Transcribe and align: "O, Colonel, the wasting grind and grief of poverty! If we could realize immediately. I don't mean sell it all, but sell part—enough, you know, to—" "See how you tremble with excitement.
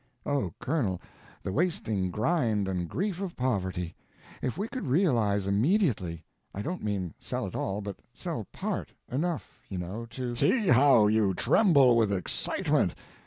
"O, 0.25 0.51
Colonel, 0.59 0.99
the 1.43 1.51
wasting 1.51 2.09
grind 2.09 2.67
and 2.67 2.89
grief 2.89 3.21
of 3.21 3.35
poverty! 3.35 3.95
If 4.41 4.57
we 4.57 4.67
could 4.67 4.87
realize 4.87 5.45
immediately. 5.45 6.25
I 6.55 6.63
don't 6.63 6.83
mean 6.83 7.13
sell 7.19 7.45
it 7.45 7.53
all, 7.55 7.81
but 7.81 7.99
sell 8.11 8.47
part—enough, 8.51 9.61
you 9.69 9.77
know, 9.77 10.07
to—" 10.07 10.35
"See 10.35 10.69
how 10.69 11.05
you 11.05 11.35
tremble 11.35 11.95
with 11.95 12.11
excitement. 12.11 12.95